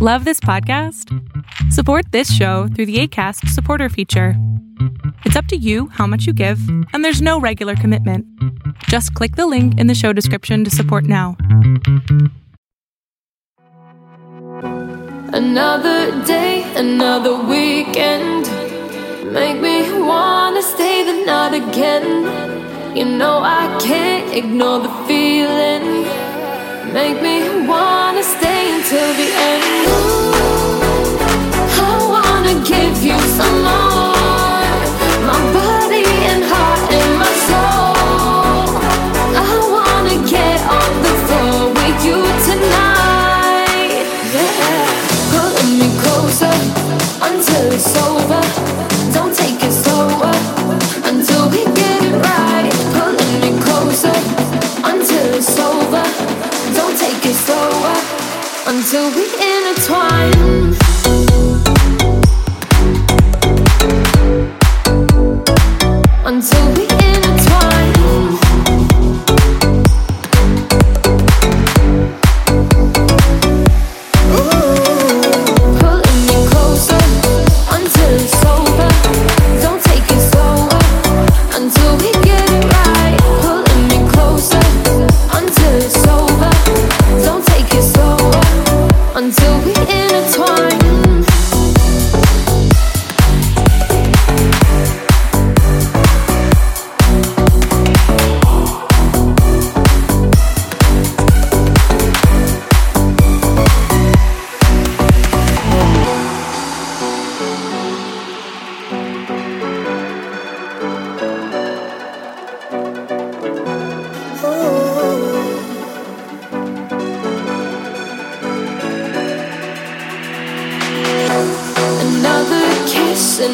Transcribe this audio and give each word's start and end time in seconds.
Love 0.00 0.24
this 0.24 0.38
podcast? 0.38 1.12
Support 1.72 2.12
this 2.12 2.32
show 2.32 2.68
through 2.68 2.86
the 2.86 3.00
ACAST 3.00 3.48
supporter 3.48 3.88
feature. 3.88 4.34
It's 5.24 5.34
up 5.34 5.46
to 5.46 5.56
you 5.56 5.88
how 5.88 6.06
much 6.06 6.24
you 6.24 6.32
give, 6.32 6.60
and 6.92 7.04
there's 7.04 7.20
no 7.20 7.40
regular 7.40 7.74
commitment. 7.74 8.24
Just 8.84 9.12
click 9.14 9.34
the 9.34 9.48
link 9.48 9.76
in 9.76 9.88
the 9.88 9.96
show 9.96 10.12
description 10.12 10.62
to 10.62 10.70
support 10.70 11.02
now. 11.02 11.36
Another 15.32 16.24
day, 16.24 16.62
another 16.76 17.34
weekend. 17.34 18.46
Make 19.32 19.60
me 19.60 19.82
wanna 20.00 20.62
stay 20.62 21.02
the 21.02 21.26
night 21.26 21.54
again. 21.54 22.96
You 22.96 23.04
know 23.04 23.40
I 23.42 23.76
can't 23.82 24.32
ignore 24.32 24.78
the 24.78 24.94
feeling. 25.08 26.04
Make 26.94 27.20
me 27.20 27.66
wanna 27.66 28.22
stay 28.22 28.57
until 28.90 29.14
the 29.20 29.28
end. 29.36 29.64
I 31.76 31.92
wanna 32.08 32.54
give 32.64 32.96
you 33.04 33.18
some 33.36 33.58
more. 33.68 34.64
My 35.28 35.40
body 35.52 36.08
and 36.30 36.42
heart 36.48 36.92
and 36.96 37.12
my 37.20 37.32
soul. 37.48 38.72
I 39.36 39.52
wanna 39.76 40.16
get 40.26 40.58
on 40.78 40.90
the 41.04 41.14
floor 41.26 41.68
with 41.78 41.98
you 42.06 42.18
tonight. 42.48 44.08
Pulling 45.32 45.72
me 45.80 45.88
closer 46.00 46.56
until 47.28 47.64
it's 47.76 47.92
over. 48.08 48.40
Don't 49.12 49.34
take 49.36 49.60
it 49.68 49.74
slower 49.84 50.32
until 51.04 51.44
we 51.50 51.62
get 51.76 52.00
it 52.08 52.16
right. 52.24 52.72
Pulling 52.96 53.34
me 53.42 53.50
closer 53.60 54.16
until 54.82 55.34
it's 55.34 55.58
over. 55.58 56.57
Until 58.78 59.10
we 59.10 59.24
intertwine. 59.24 60.76
Until 66.24 66.77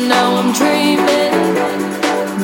now 0.08 0.36
I'm 0.36 0.52
dreaming. 0.52 1.32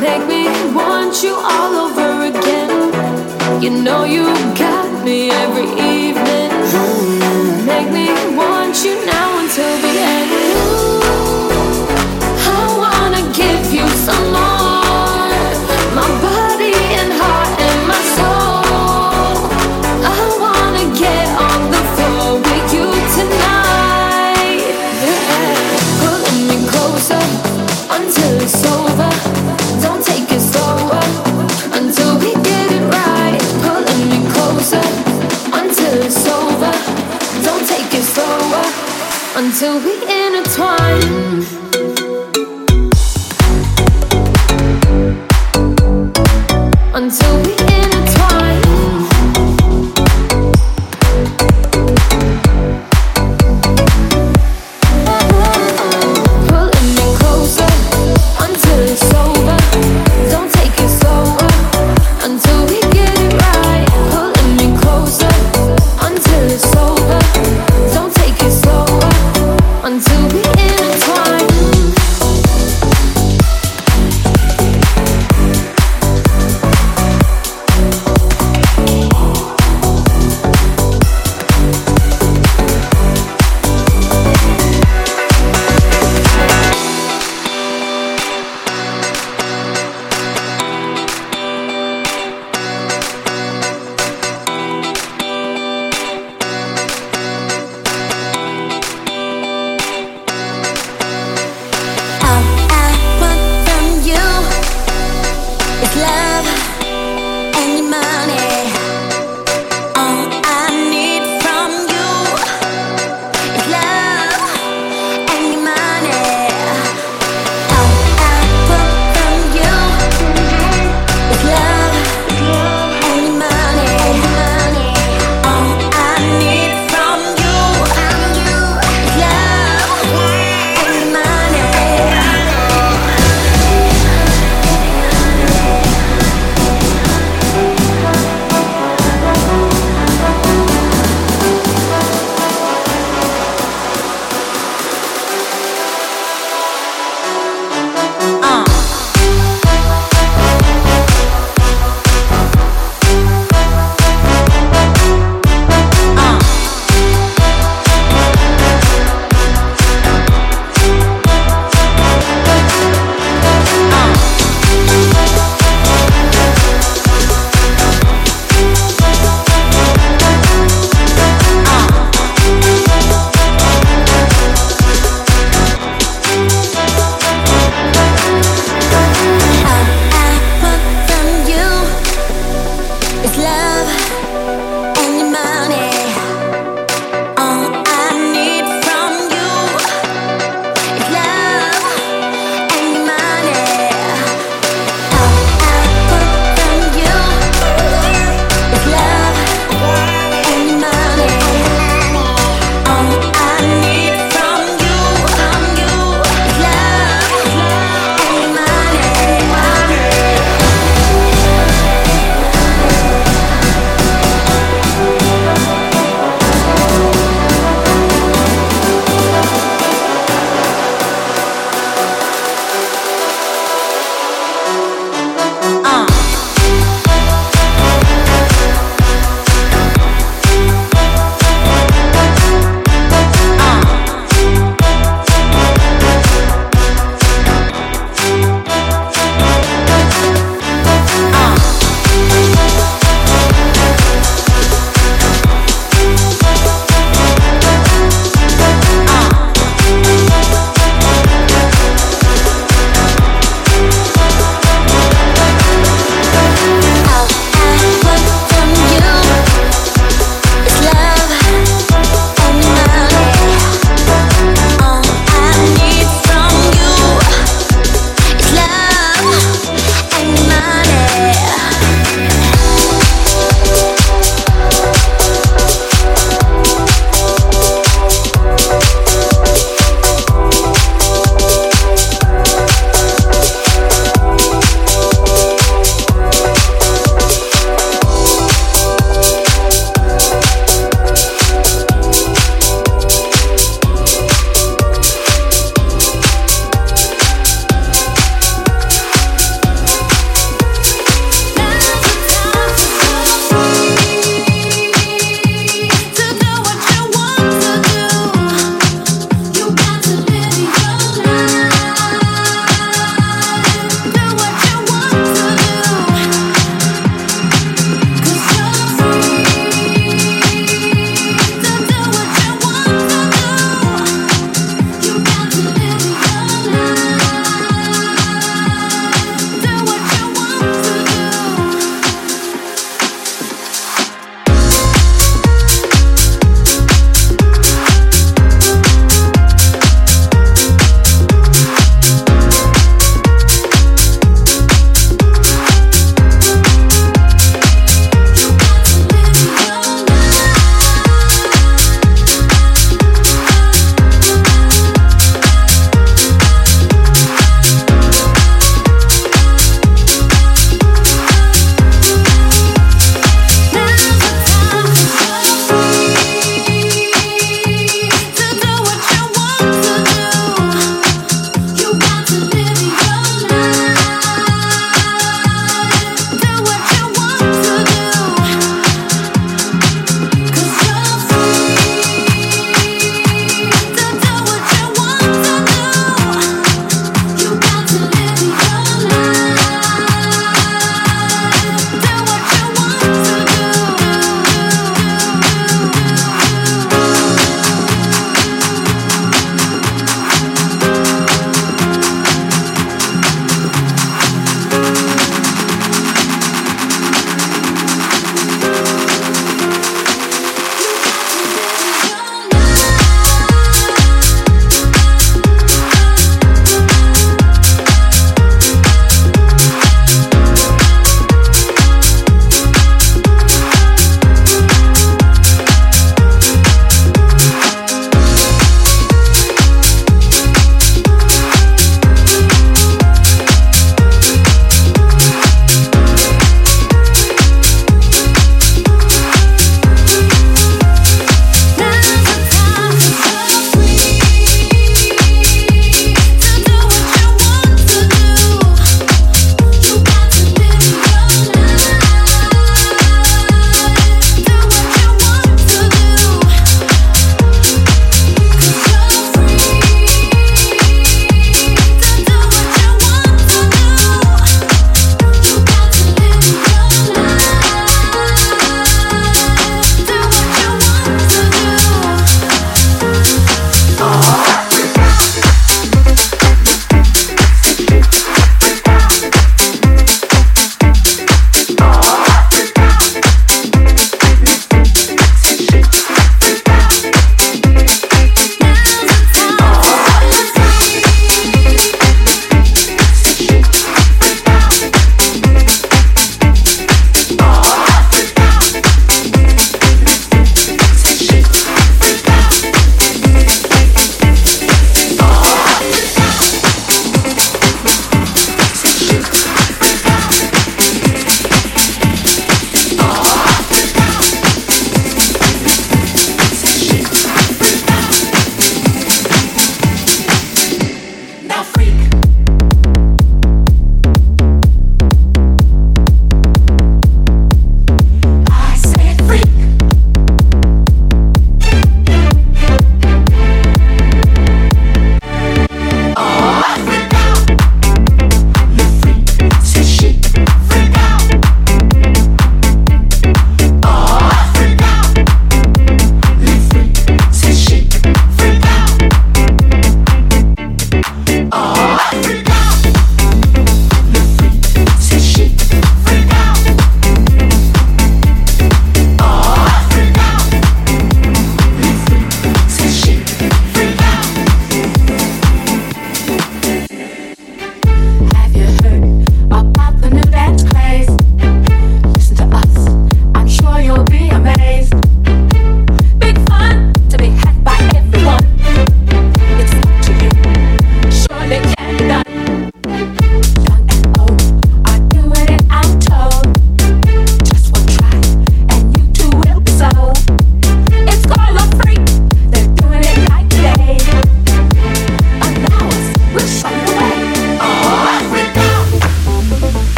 Make 0.00 0.26
me 0.26 0.46
want 0.74 1.22
you 1.22 1.34
all 1.34 1.72
over 1.86 2.24
again. 2.30 3.62
You 3.62 3.70
know 3.70 4.04
you 4.04 4.24
got 4.56 5.04
me 5.04 5.30
every 5.30 5.68
evening. 5.92 6.50
Make 7.66 7.90
me 7.92 8.06
want 8.36 8.84
you 8.84 8.94
now 9.04 9.38
until 9.40 9.76
the 9.82 9.89
until 39.62 39.78
we 39.84 39.92
intertwine. 40.04 41.69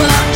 Fuck 0.00 0.29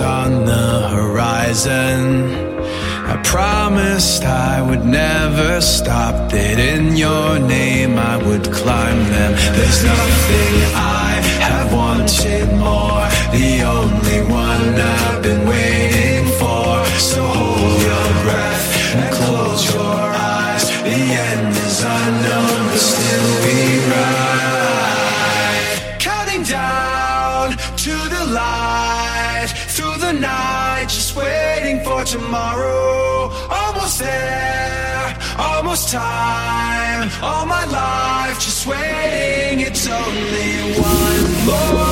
on 0.00 0.44
the 0.44 0.88
horizon. 0.88 2.34
I 3.06 3.20
promised 3.24 4.24
I 4.24 4.60
would 4.60 4.84
never 4.84 5.60
stop, 5.60 6.30
that 6.30 6.58
in 6.58 6.96
your 6.96 7.38
name 7.38 7.98
I 7.98 8.16
would 8.16 8.52
climb 8.52 8.98
them. 9.10 9.32
There's 9.56 9.84
nothing 9.84 10.67
time. 35.90 37.08
All 37.22 37.46
my 37.46 37.64
life 37.64 38.38
just 38.40 38.66
waiting. 38.66 39.60
It's 39.60 39.86
only 39.86 40.78
one 40.78 41.46
more 41.46 41.87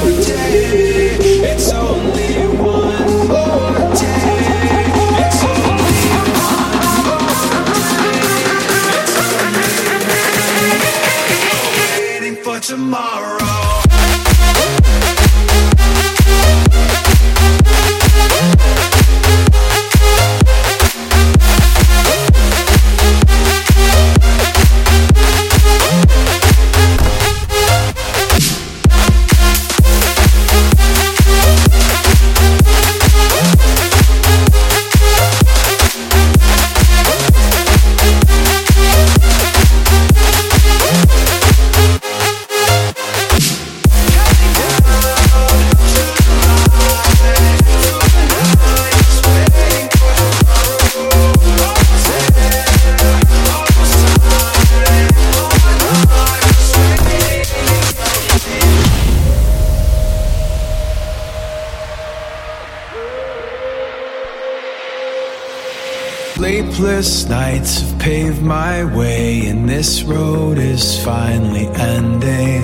Nights 67.28 67.80
have 67.80 67.98
paved 67.98 68.40
my 68.40 68.84
way, 68.84 69.46
and 69.46 69.68
this 69.68 70.04
road 70.04 70.58
is 70.58 71.02
finally 71.04 71.66
ending. 71.74 72.62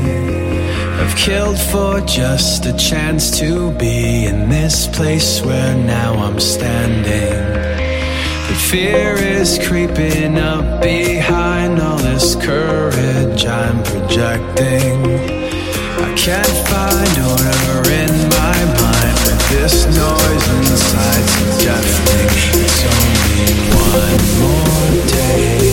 I've 1.00 1.16
killed 1.16 1.58
for 1.58 2.00
just 2.02 2.66
a 2.66 2.72
chance 2.76 3.36
to 3.40 3.72
be 3.72 4.26
in 4.26 4.48
this 4.48 4.86
place 4.86 5.42
where 5.42 5.74
now 5.74 6.14
I'm 6.14 6.38
standing. 6.38 7.52
But 8.46 8.56
fear 8.70 9.14
is 9.14 9.58
creeping 9.66 10.38
up 10.38 10.80
behind 10.80 11.80
all 11.80 11.98
this 11.98 12.36
courage 12.36 13.44
I'm 13.44 13.82
projecting. 13.82 15.04
I 16.06 16.14
can't 16.16 16.56
find 16.70 17.14
order 17.32 17.90
in 17.90 18.11
this 19.52 19.84
noise 19.86 20.48
inside's 20.48 21.64
deafening. 21.64 22.28
It's 22.64 22.84
only 22.84 23.52
one 23.84 24.22
more 24.40 25.06
day. 25.06 25.71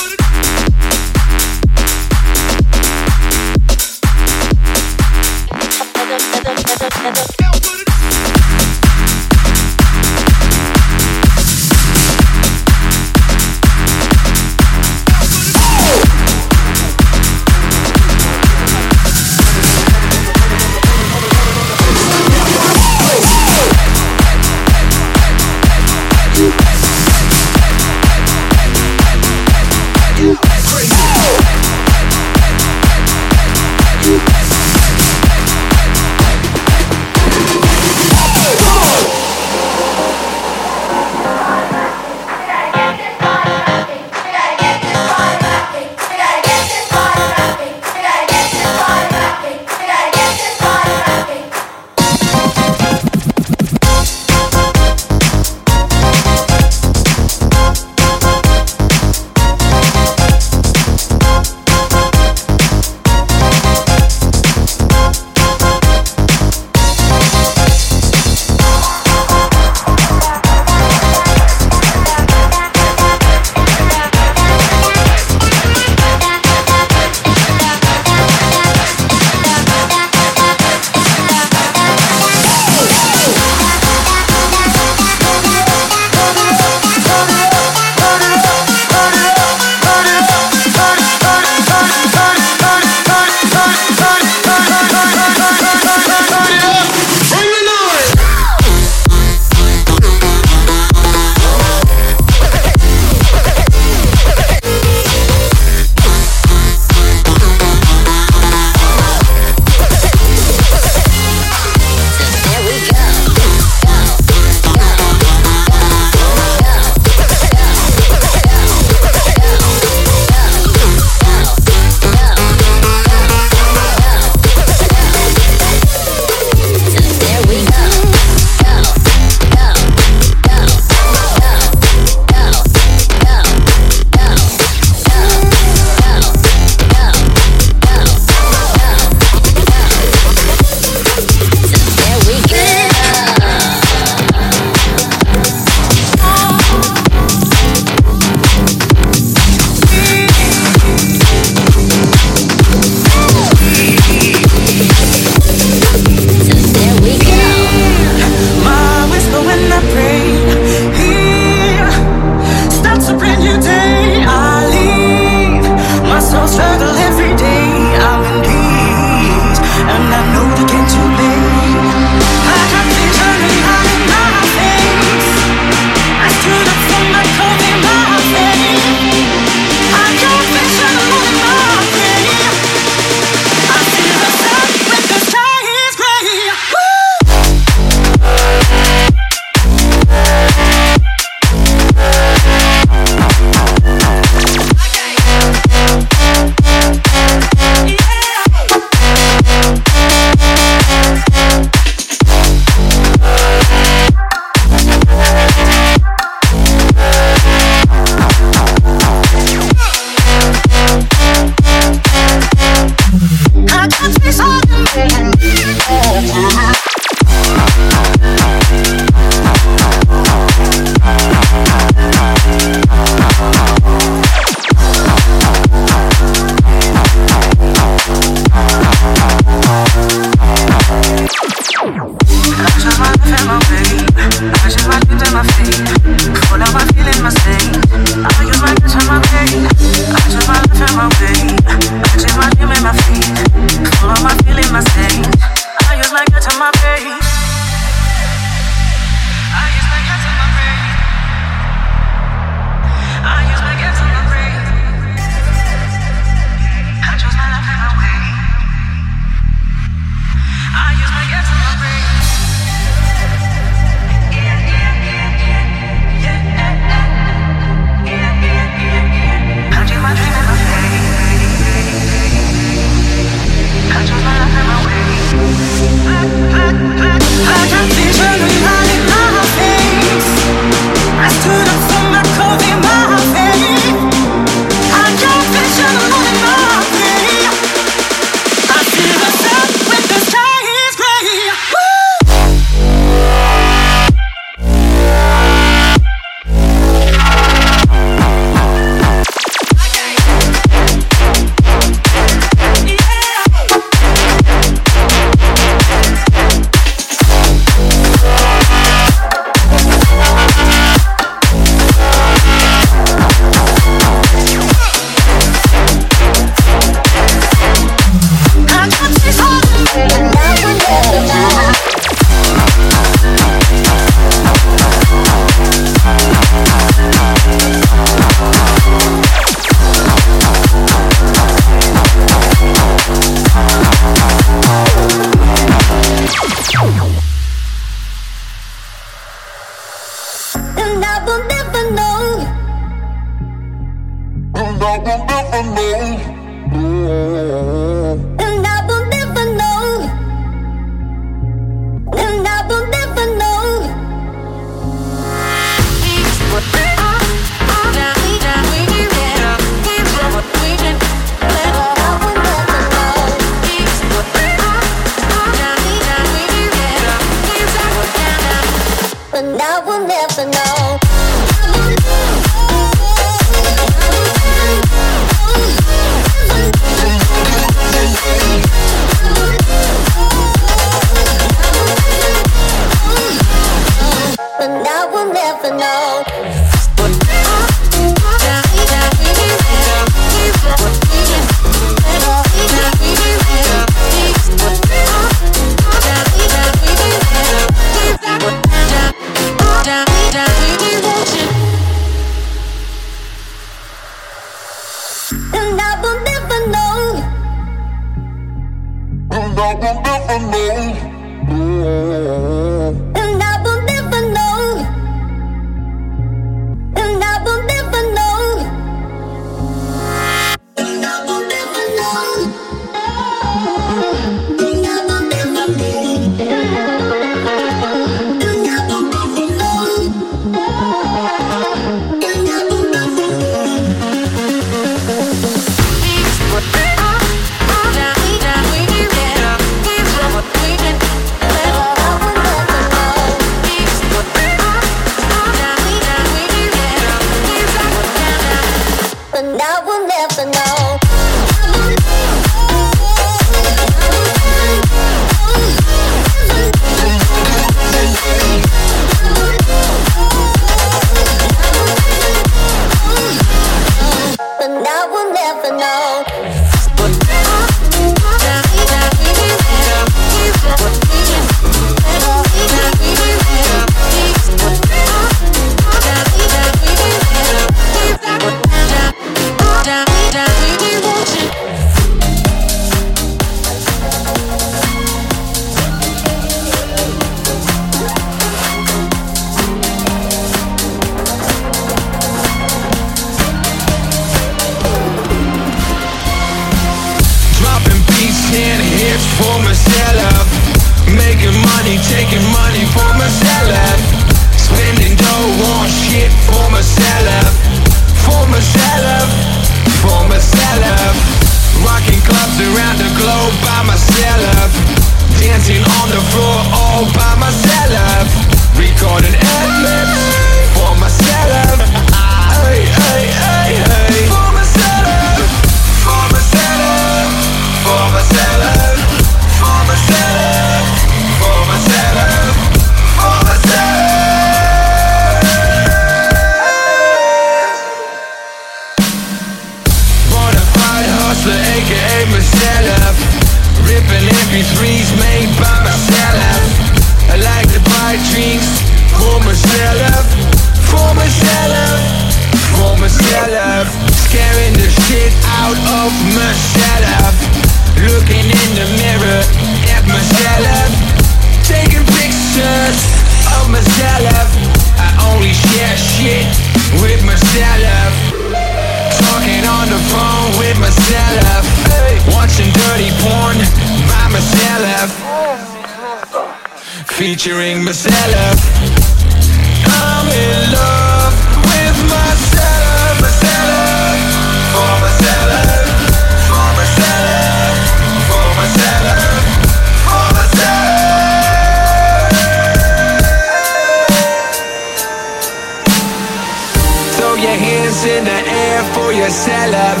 Your 597.40 597.56
hands 597.56 598.04
in 598.04 598.24
the 598.24 598.40
air 598.64 598.82
for 598.94 599.12
yourself. 599.12 600.00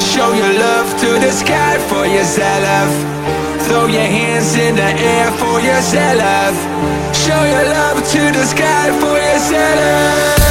Show 0.00 0.32
your 0.32 0.52
love 0.52 0.88
to 1.00 1.10
the 1.18 1.32
sky 1.32 1.78
for 1.88 2.06
yourself. 2.06 2.90
Throw 3.66 3.86
your 3.86 4.08
hands 4.18 4.54
in 4.56 4.76
the 4.76 4.90
air 5.12 5.30
for 5.32 5.60
yourself. 5.60 6.54
Show 7.14 7.42
your 7.54 7.64
love 7.64 7.98
to 8.14 8.22
the 8.32 8.44
sky 8.44 8.86
for 9.00 9.16
yourself. 9.28 10.47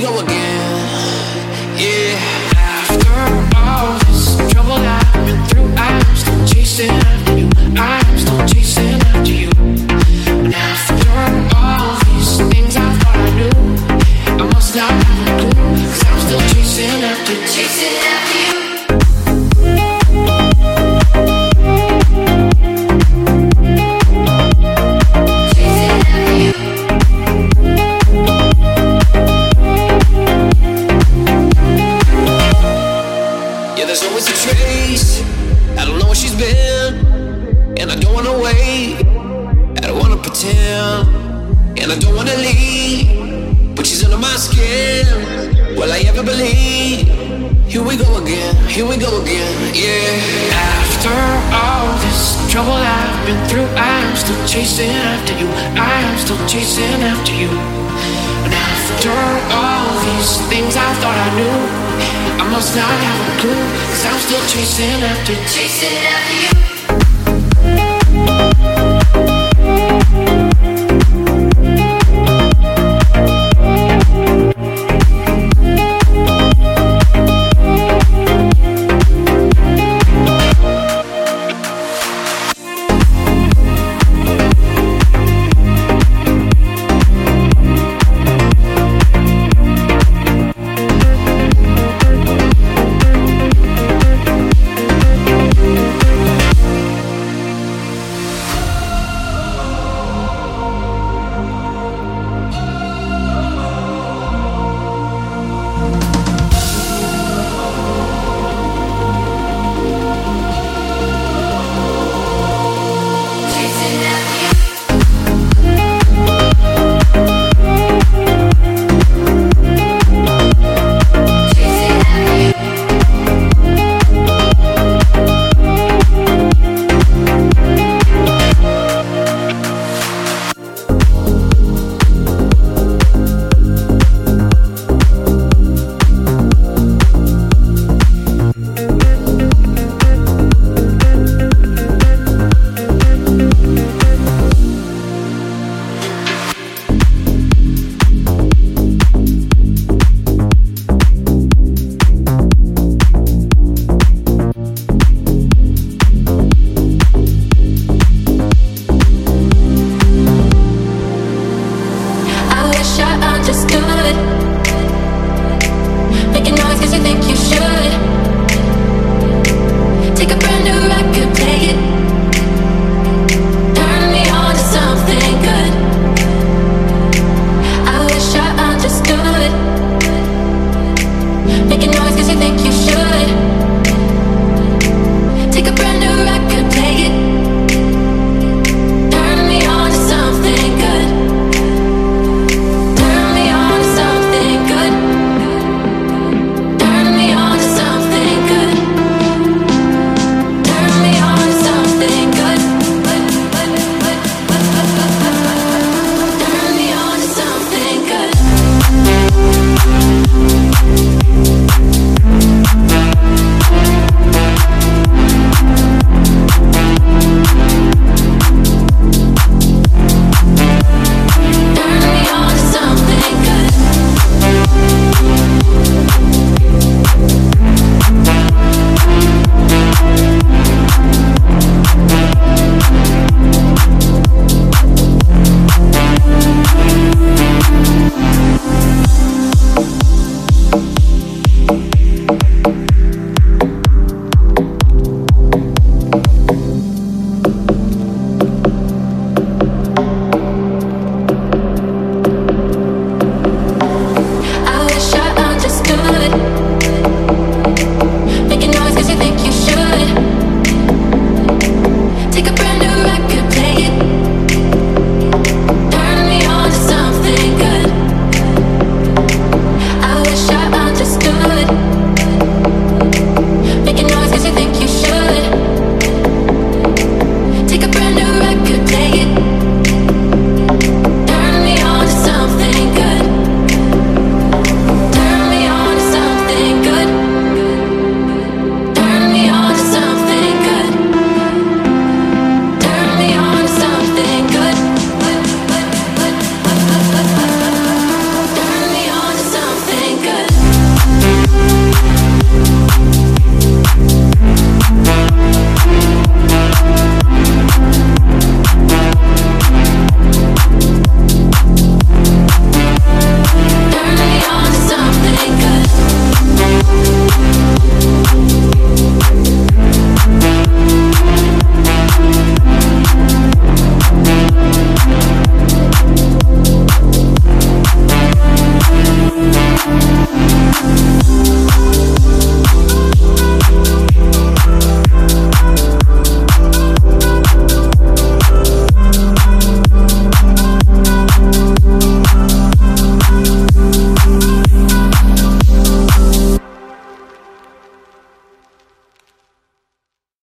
Go 0.00 0.20
again. 0.20 0.49